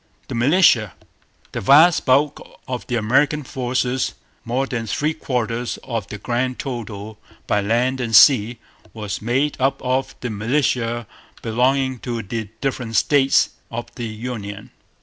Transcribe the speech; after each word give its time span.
The 0.29 0.33
Militia. 0.33 0.93
The 1.51 1.61
vast 1.61 2.07
bulk 2.07 2.41
of 2.67 2.87
the 2.87 2.95
American 2.95 3.43
forces, 3.43 4.15
more 4.43 4.65
than 4.65 4.87
three 4.87 5.13
quarters 5.13 5.77
of 5.83 6.07
the 6.07 6.17
grand 6.17 6.57
total 6.57 7.19
by 7.45 7.61
land 7.61 8.01
and 8.01 8.15
sea, 8.15 8.57
was 8.95 9.21
made 9.21 9.55
up 9.59 9.79
of 9.83 10.15
the 10.21 10.31
militia 10.31 11.05
belonging 11.43 11.99
to 11.99 12.23
the 12.23 12.49
different 12.61 12.95
States 12.95 13.51
of 13.69 13.93
the 13.93 14.07
Union. 14.07 14.71